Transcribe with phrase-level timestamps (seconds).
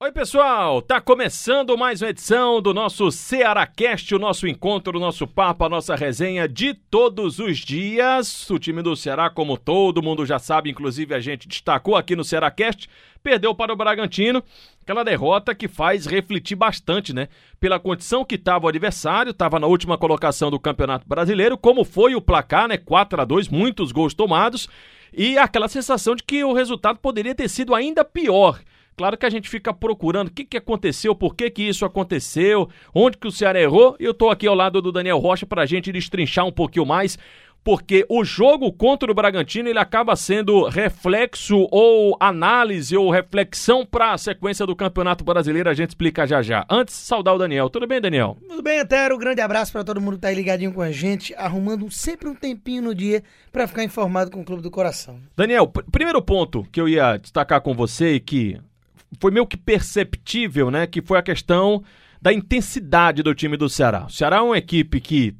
[0.00, 0.80] Oi, pessoal!
[0.80, 5.68] Tá começando mais uma edição do nosso Cearacast, o nosso encontro, o nosso papo, a
[5.68, 8.48] nossa resenha de todos os dias.
[8.48, 12.22] O time do Ceará, como todo mundo já sabe, inclusive a gente destacou aqui no
[12.22, 12.88] Cearacast,
[13.24, 14.40] perdeu para o Bragantino.
[14.80, 17.26] Aquela derrota que faz refletir bastante, né?
[17.58, 22.14] Pela condição que estava o adversário, estava na última colocação do Campeonato Brasileiro, como foi
[22.14, 22.76] o placar, né?
[22.76, 24.68] 4 a 2 muitos gols tomados,
[25.12, 28.60] e aquela sensação de que o resultado poderia ter sido ainda pior.
[28.98, 32.68] Claro que a gente fica procurando o que, que aconteceu, por que, que isso aconteceu,
[32.92, 35.62] onde que o Ceará errou, e eu estou aqui ao lado do Daniel Rocha para
[35.62, 37.16] a gente destrinchar um pouquinho mais
[37.62, 44.12] porque o jogo contra o Bragantino ele acaba sendo reflexo ou análise ou reflexão para
[44.12, 45.68] a sequência do Campeonato Brasileiro.
[45.68, 46.64] A gente explica já já.
[46.70, 47.68] Antes, saudar o Daniel.
[47.68, 48.38] Tudo bem, Daniel?
[48.48, 49.16] Tudo bem, Etero.
[49.16, 52.28] Um grande abraço para todo mundo que tá aí ligadinho com a gente, arrumando sempre
[52.28, 55.20] um tempinho no dia para ficar informado com o Clube do Coração.
[55.36, 58.58] Daniel, primeiro ponto que eu ia destacar com você e que
[59.20, 61.82] foi meio que perceptível, né, que foi a questão
[62.20, 64.06] da intensidade do time do Ceará.
[64.06, 65.34] O Ceará é uma equipe que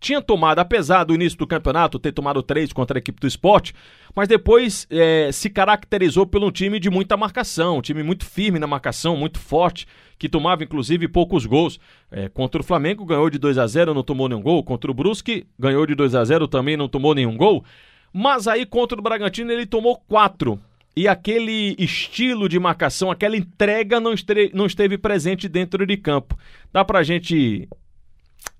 [0.00, 3.74] tinha tomado, apesar do início do campeonato ter tomado três contra a equipe do esporte,
[4.14, 8.58] mas depois é, se caracterizou por um time de muita marcação, um time muito firme
[8.58, 9.86] na marcação, muito forte,
[10.18, 11.78] que tomava inclusive poucos gols.
[12.10, 14.62] É, contra o Flamengo ganhou de 2 a 0 não tomou nenhum gol.
[14.62, 17.64] Contra o Brusque ganhou de 2 a 0 também não tomou nenhum gol.
[18.12, 20.60] Mas aí contra o Bragantino ele tomou quatro.
[20.98, 26.36] E aquele estilo de marcação, aquela entrega não, estre não esteve presente dentro de campo.
[26.72, 27.68] Dá pra gente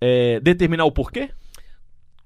[0.00, 1.30] é, determinar o porquê?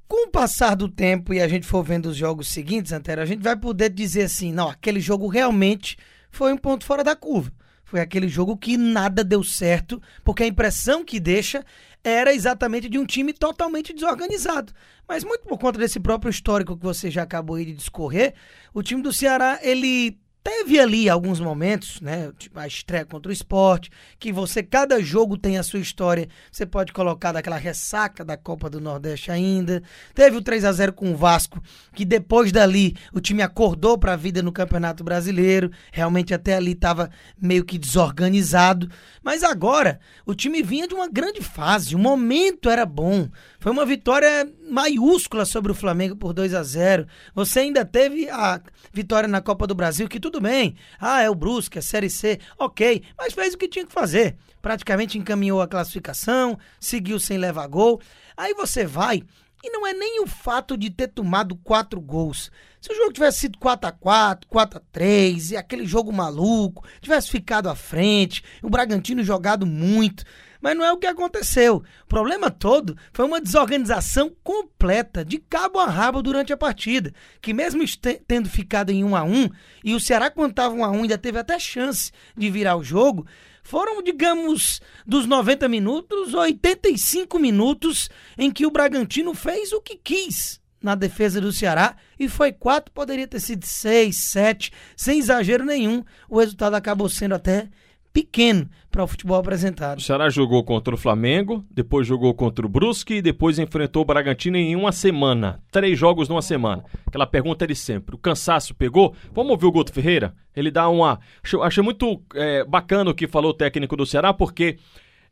[0.06, 3.24] Com o passar do tempo e a gente for vendo os jogos seguintes, Antero, a
[3.24, 5.96] gente vai poder dizer assim: não, aquele jogo realmente
[6.30, 7.50] foi um ponto fora da curva.
[7.92, 11.62] Foi aquele jogo que nada deu certo, porque a impressão que deixa
[12.02, 14.72] era exatamente de um time totalmente desorganizado.
[15.06, 18.32] Mas muito por conta desse próprio histórico que você já acabou de discorrer,
[18.72, 22.32] o time do Ceará, ele Teve ali alguns momentos, né?
[22.36, 26.28] Tipo, a estreia contra o esporte, que você, cada jogo tem a sua história.
[26.50, 29.82] Você pode colocar daquela ressaca da Copa do Nordeste ainda.
[30.12, 31.62] Teve o 3 a 0 com o Vasco,
[31.94, 35.70] que depois dali o time acordou para a vida no Campeonato Brasileiro.
[35.92, 37.08] Realmente até ali estava
[37.40, 38.90] meio que desorganizado.
[39.22, 43.28] Mas agora o time vinha de uma grande fase, o momento era bom.
[43.60, 47.06] Foi uma vitória maiúscula sobre o Flamengo por 2 a 0.
[47.32, 48.60] Você ainda teve a
[48.92, 50.76] vitória na Copa do Brasil, que tudo bem.
[51.00, 53.02] Ah, é o Brusque, é Série C, ok.
[53.16, 54.36] Mas fez o que tinha que fazer.
[54.60, 58.00] Praticamente encaminhou a classificação, seguiu sem levar gol.
[58.36, 59.22] Aí você vai
[59.62, 62.50] e não é nem o fato de ter tomado quatro gols.
[62.80, 66.84] Se o jogo tivesse sido 4 a 4 4 a 3 e aquele jogo maluco,
[67.00, 70.24] tivesse ficado à frente, o Bragantino jogado muito,
[70.62, 71.82] mas não é o que aconteceu.
[72.04, 77.12] O problema todo foi uma desorganização completa, de cabo a rabo durante a partida,
[77.42, 77.82] que mesmo
[78.26, 79.48] tendo ficado em 1 a 1
[79.84, 83.26] e o Ceará estava 1 a 1 ainda teve até chance de virar o jogo,
[83.64, 88.08] foram, digamos, dos 90 minutos, 85 minutos
[88.38, 92.92] em que o Bragantino fez o que quis na defesa do Ceará e foi quatro,
[92.92, 96.04] poderia ter sido seis, sete, sem exagero nenhum.
[96.28, 97.68] O resultado acabou sendo até
[98.12, 99.98] pequeno para o futebol apresentado.
[99.98, 104.04] O Ceará jogou contra o Flamengo, depois jogou contra o Brusque e depois enfrentou o
[104.04, 105.60] Bragantino em uma semana.
[105.70, 106.84] Três jogos numa semana.
[107.06, 108.14] Aquela pergunta de sempre.
[108.14, 109.14] O cansaço pegou?
[109.32, 110.34] Vamos ouvir o Guto Ferreira?
[110.54, 111.18] Ele dá uma.
[111.62, 114.76] Achei muito é, bacana o que falou o técnico do Ceará, porque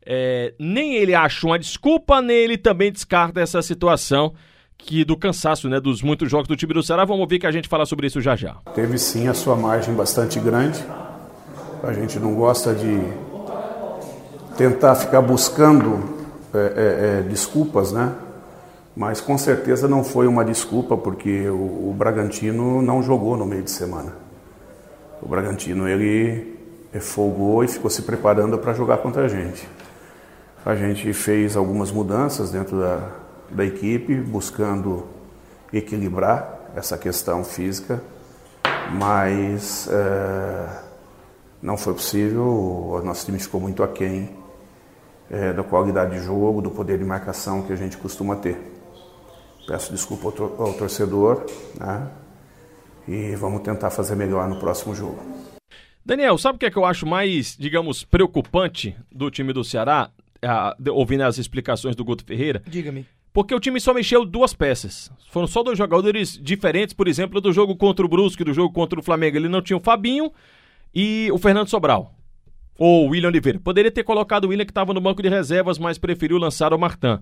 [0.03, 4.33] é, nem ele acha uma desculpa, nem ele também descarta essa situação
[4.75, 7.05] que do cansaço, né, dos muitos jogos do time do Ceará.
[7.05, 8.55] Vamos ouvir que a gente fala sobre isso já já.
[8.73, 10.83] Teve sim a sua margem bastante grande.
[11.83, 13.01] A gente não gosta de
[14.55, 15.99] tentar ficar buscando
[16.53, 18.13] é, é, é, desculpas, né?
[18.95, 23.63] Mas com certeza não foi uma desculpa porque o, o, Bragantino não jogou no meio
[23.63, 24.13] de semana.
[25.23, 26.55] O Bragantino ele
[26.99, 29.67] folgou e ficou se preparando para jogar contra a gente.
[30.63, 32.99] A gente fez algumas mudanças dentro da,
[33.49, 35.05] da equipe, buscando
[35.73, 37.99] equilibrar essa questão física,
[38.91, 40.90] mas é,
[41.61, 42.43] não foi possível.
[42.43, 44.29] O nosso time ficou muito aquém
[45.29, 48.57] é, da qualidade de jogo, do poder de marcação que a gente costuma ter.
[49.67, 51.45] Peço desculpa ao, ao torcedor
[51.79, 52.09] né?
[53.07, 55.19] e vamos tentar fazer melhor no próximo jogo.
[56.03, 60.09] Daniel, sabe o que é que eu acho mais, digamos, preocupante do time do Ceará,
[60.41, 62.61] ah, ouvindo as explicações do Guto Ferreira?
[62.65, 63.05] Diga-me.
[63.31, 65.09] Porque o time só mexeu duas peças.
[65.29, 68.99] Foram só dois jogadores diferentes, por exemplo, do jogo contra o Brusque, do jogo contra
[68.99, 69.37] o Flamengo.
[69.37, 70.33] Ele não tinha o Fabinho
[70.93, 72.15] e o Fernando Sobral.
[72.77, 73.59] Ou o William Oliveira.
[73.59, 76.79] Poderia ter colocado o William que estava no banco de reservas, mas preferiu lançar o
[76.79, 77.19] Martin.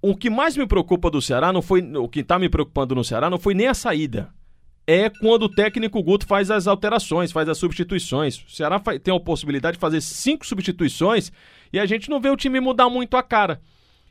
[0.00, 1.80] O que mais me preocupa do Ceará não foi.
[1.96, 4.30] O que está me preocupando no Ceará não foi nem a saída.
[4.84, 8.44] É quando o técnico Guto faz as alterações, faz as substituições.
[8.44, 11.30] O Ceará tem a possibilidade de fazer cinco substituições
[11.72, 13.60] e a gente não vê o time mudar muito a cara.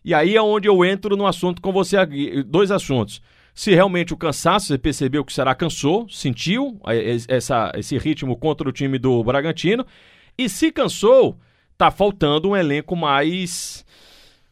[0.04, 1.98] E aí é onde eu entro no assunto com você,
[2.46, 3.22] dois assuntos.
[3.54, 6.80] Se realmente o cansaço, você percebeu que o Ceará cansou, sentiu
[7.28, 9.86] essa, esse ritmo contra o time do Bragantino.
[10.38, 11.38] E se cansou,
[11.78, 13.86] tá faltando um elenco mais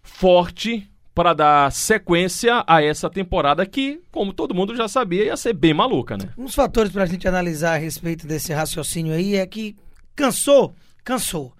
[0.01, 5.53] forte para dar sequência a essa temporada que, como todo mundo já sabia, ia ser
[5.53, 6.29] bem maluca, né?
[6.37, 9.75] Um dos fatores para a gente analisar a respeito desse raciocínio aí é que
[10.15, 10.73] cansou,
[11.03, 11.53] cansou.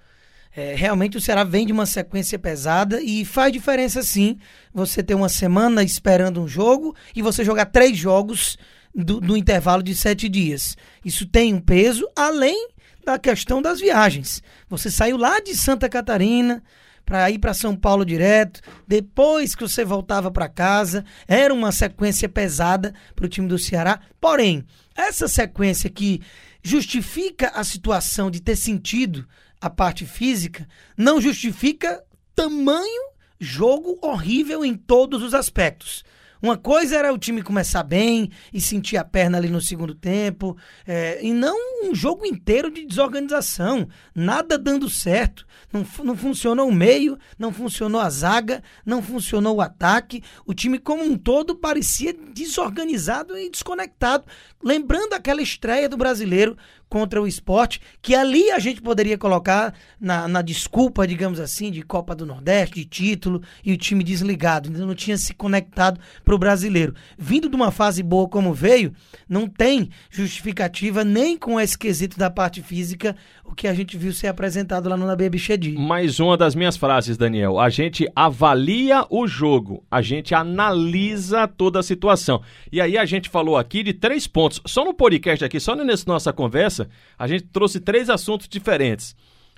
[0.55, 4.37] É, realmente o Ceará vem de uma sequência pesada e faz diferença sim
[4.73, 8.57] você ter uma semana esperando um jogo e você jogar três jogos
[8.93, 10.75] do, no intervalo de sete dias.
[11.05, 12.69] Isso tem um peso, além
[13.05, 14.41] da questão das viagens.
[14.67, 16.63] Você saiu lá de Santa Catarina,
[17.09, 18.61] para ir para São Paulo direto.
[18.87, 23.99] Depois que você voltava para casa, era uma sequência pesada para o time do Ceará.
[24.21, 24.63] Porém,
[24.95, 26.21] essa sequência que
[26.61, 29.27] justifica a situação de ter sentido
[29.61, 30.67] a parte física,
[30.97, 32.03] não justifica
[32.35, 33.09] tamanho
[33.39, 36.03] jogo horrível em todos os aspectos.
[36.41, 40.57] Uma coisa era o time começar bem e sentir a perna ali no segundo tempo,
[40.87, 45.45] é, e não um jogo inteiro de desorganização, nada dando certo.
[45.71, 50.23] Não, não funcionou o meio, não funcionou a zaga, não funcionou o ataque.
[50.45, 54.25] O time como um todo parecia desorganizado e desconectado.
[54.63, 56.57] Lembrando aquela estreia do brasileiro
[56.89, 61.83] contra o esporte, que ali a gente poderia colocar na, na desculpa, digamos assim, de
[61.83, 66.35] Copa do Nordeste, de título, e o time desligado, ainda não tinha se conectado para
[66.35, 66.93] o brasileiro.
[67.17, 68.93] Vindo de uma fase boa como veio,
[69.27, 74.13] não tem justificativa nem com esse quesito da parte física, o que a gente viu
[74.13, 75.71] ser apresentado lá no Nabe Bichedi.
[75.71, 77.59] Mais uma das minhas frases, Daniel.
[77.59, 82.43] A gente avalia o jogo, a gente analisa toda a situação.
[82.71, 84.61] E aí a gente falou aqui de três pontos.
[84.67, 86.87] Só no podcast aqui, só nessa nossa conversa,
[87.17, 89.15] a gente trouxe três assuntos diferentes.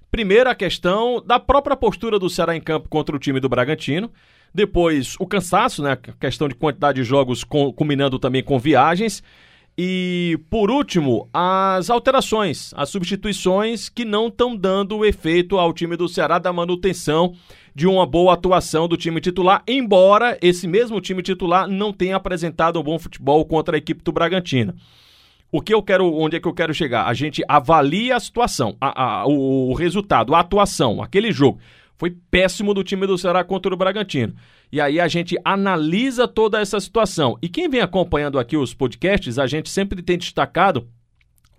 [0.09, 4.09] Primeiro, a questão da própria postura do Ceará em campo contra o time do Bragantino.
[4.53, 5.97] Depois, o cansaço, né?
[6.19, 9.23] Questão de quantidade de jogos com, combinando também com viagens.
[9.77, 16.09] E, por último, as alterações, as substituições que não estão dando efeito ao time do
[16.09, 17.33] Ceará da manutenção
[17.73, 22.79] de uma boa atuação do time titular, embora esse mesmo time titular não tenha apresentado
[22.79, 24.75] um bom futebol contra a equipe do Bragantino.
[25.49, 27.07] O que eu quero, onde é que eu quero chegar?
[27.07, 31.59] A gente avalia a situação, a, a, o, o resultado, a atuação, aquele jogo.
[32.01, 34.33] Foi péssimo do time do Ceará contra o Bragantino.
[34.71, 37.37] E aí a gente analisa toda essa situação.
[37.43, 40.87] E quem vem acompanhando aqui os podcasts, a gente sempre tem destacado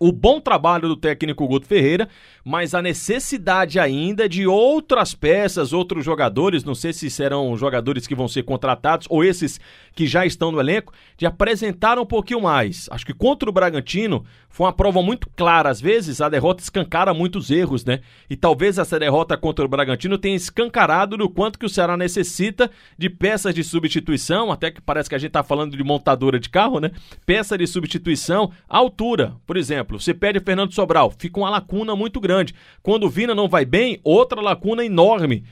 [0.01, 2.09] o bom trabalho do técnico Guto Ferreira,
[2.45, 8.15] mas a necessidade ainda de outras peças, outros jogadores, não sei se serão jogadores que
[8.15, 9.61] vão ser contratados ou esses
[9.95, 12.89] que já estão no elenco, de apresentar um pouquinho mais.
[12.91, 15.71] Acho que contra o Bragantino foi uma prova muito clara.
[15.71, 18.01] Às vezes a derrota escancara muitos erros, né?
[18.29, 22.71] E talvez essa derrota contra o Bragantino tenha escancarado do quanto que o Ceará necessita
[22.97, 26.49] de peças de substituição, até que parece que a gente tá falando de montadora de
[26.49, 26.91] carro, né?
[27.25, 30.01] Peça de substituição, altura, por exemplo.
[30.01, 32.32] Você pede Fernando Sobral, fica uma lacuna muito grande.
[32.83, 35.45] Quando o Vina não vai bem, outra lacuna enorme.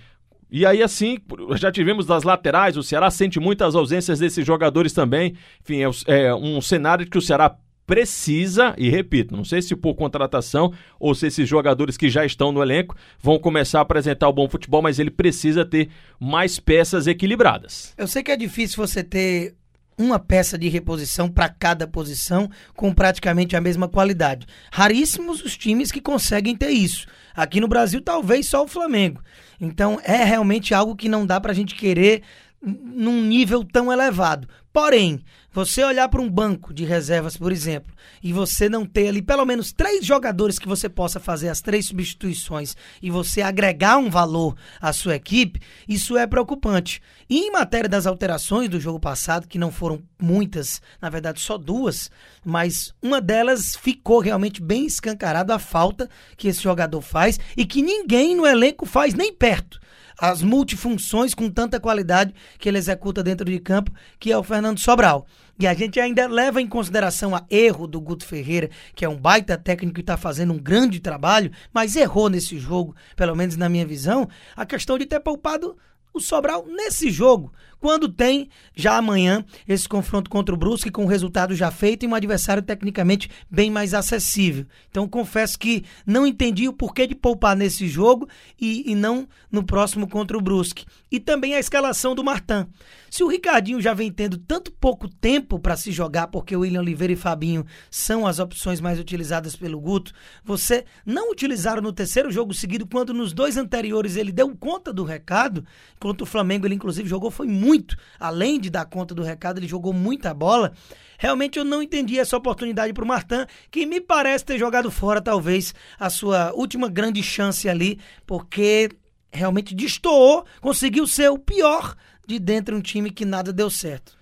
[0.51, 1.19] E aí, assim,
[1.57, 5.35] já tivemos das laterais, o Ceará sente muitas ausências desses jogadores também.
[5.63, 7.57] Enfim, é, é um cenário que o Ceará
[7.91, 12.53] precisa, e repito, não sei se por contratação ou se esses jogadores que já estão
[12.53, 15.89] no elenco vão começar a apresentar o bom futebol, mas ele precisa ter
[16.21, 17.93] mais peças equilibradas.
[17.99, 19.57] Eu sei que é difícil você ter
[20.01, 24.47] uma peça de reposição para cada posição com praticamente a mesma qualidade.
[24.73, 27.07] Raríssimos os times que conseguem ter isso.
[27.35, 29.23] Aqui no Brasil, talvez só o Flamengo.
[29.61, 32.23] Então, é realmente algo que não dá para a gente querer
[32.63, 34.47] num nível tão elevado.
[34.73, 39.21] Porém, você olhar para um banco de reservas, por exemplo, e você não ter ali
[39.21, 44.09] pelo menos três jogadores que você possa fazer as três substituições e você agregar um
[44.09, 47.03] valor à sua equipe, isso é preocupante.
[47.29, 51.59] E em matéria das alterações do jogo passado, que não foram muitas, na verdade só
[51.59, 52.09] duas,
[52.45, 57.83] mas uma delas ficou realmente bem escancarado a falta que esse jogador faz e que
[57.83, 59.81] ninguém no elenco faz nem perto
[60.21, 64.79] as multifunções com tanta qualidade que ele executa dentro de campo, que é o Fernando
[64.79, 65.27] Sobral.
[65.59, 69.17] E a gente ainda leva em consideração a erro do Guto Ferreira, que é um
[69.17, 73.69] baita técnico que está fazendo um grande trabalho, mas errou nesse jogo, pelo menos na
[73.69, 75.77] minha visão, a questão de ter poupado
[76.13, 81.09] o Sobral nesse jogo, quando tem já amanhã esse confronto contra o Brusque com o
[81.09, 84.67] resultado já feito e um adversário tecnicamente bem mais acessível.
[84.91, 88.29] Então confesso que não entendi o porquê de poupar nesse jogo
[88.61, 90.85] e, e não no próximo contra o Brusque.
[91.11, 92.67] E também a escalação do Martin.
[93.11, 96.81] Se o Ricardinho já vem tendo tanto pouco tempo para se jogar, porque o William
[96.81, 100.13] Oliveira e Fabinho são as opções mais utilizadas pelo Guto,
[100.45, 105.03] você não utilizaram no terceiro jogo seguido, quando nos dois anteriores ele deu conta do
[105.03, 105.65] recado,
[105.99, 109.69] contra o Flamengo ele inclusive jogou foi muito, além de dar conta do recado, ele
[109.69, 110.73] jogou muita bola.
[111.17, 115.21] Realmente eu não entendi essa oportunidade para o Martin, que me parece ter jogado fora
[115.21, 118.89] talvez a sua última grande chance ali, porque
[119.33, 121.95] realmente destoou, conseguiu ser o pior
[122.27, 124.19] de dentro de um time que nada deu certo.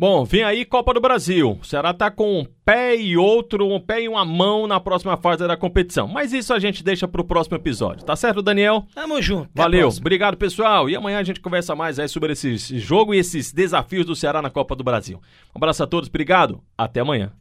[0.00, 1.58] Bom, vem aí Copa do Brasil.
[1.60, 5.14] O Ceará tá com um pé e outro, um pé e uma mão na próxima
[5.14, 6.08] fase da competição.
[6.08, 8.02] Mas isso a gente deixa pro próximo episódio.
[8.02, 8.86] Tá certo, Daniel?
[8.94, 9.50] Tamo junto.
[9.54, 9.88] Valeu.
[9.88, 10.88] Obrigado, pessoal.
[10.88, 14.40] E amanhã a gente conversa mais aí sobre esse jogo e esses desafios do Ceará
[14.40, 15.20] na Copa do Brasil.
[15.54, 16.62] Um abraço a todos, obrigado.
[16.78, 17.32] Até amanhã.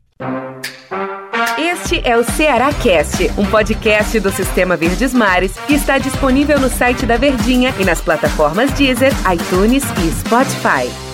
[1.58, 6.68] Este é o Ceará Cast, um podcast do Sistema Verdes Mares que está disponível no
[6.68, 11.09] site da Verdinha e nas plataformas Deezer, iTunes e Spotify.